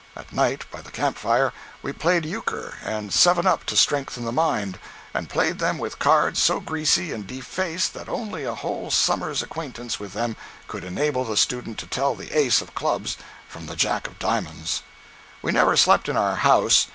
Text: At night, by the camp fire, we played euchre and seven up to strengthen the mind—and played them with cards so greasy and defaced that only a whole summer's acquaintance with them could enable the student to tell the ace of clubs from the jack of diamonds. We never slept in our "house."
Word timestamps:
At 0.15 0.33
night, 0.33 0.65
by 0.71 0.81
the 0.81 0.89
camp 0.89 1.15
fire, 1.19 1.53
we 1.83 1.93
played 1.93 2.25
euchre 2.25 2.75
and 2.83 3.13
seven 3.13 3.45
up 3.45 3.65
to 3.67 3.75
strengthen 3.75 4.25
the 4.25 4.31
mind—and 4.31 5.29
played 5.29 5.59
them 5.59 5.77
with 5.77 5.99
cards 5.99 6.41
so 6.41 6.59
greasy 6.59 7.11
and 7.11 7.27
defaced 7.27 7.93
that 7.93 8.09
only 8.09 8.43
a 8.43 8.55
whole 8.55 8.89
summer's 8.89 9.43
acquaintance 9.43 9.99
with 9.99 10.13
them 10.13 10.37
could 10.67 10.83
enable 10.83 11.23
the 11.23 11.37
student 11.37 11.77
to 11.77 11.85
tell 11.85 12.15
the 12.15 12.35
ace 12.35 12.61
of 12.63 12.73
clubs 12.73 13.15
from 13.47 13.67
the 13.67 13.75
jack 13.75 14.07
of 14.07 14.17
diamonds. 14.17 14.81
We 15.43 15.51
never 15.51 15.77
slept 15.77 16.09
in 16.09 16.17
our 16.17 16.35
"house." 16.37 16.87